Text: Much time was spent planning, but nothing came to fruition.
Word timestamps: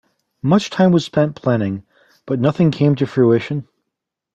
Much 0.41 0.71
time 0.71 0.91
was 0.91 1.05
spent 1.05 1.35
planning, 1.35 1.83
but 2.25 2.39
nothing 2.39 2.71
came 2.71 2.95
to 2.95 3.05
fruition. 3.05 3.67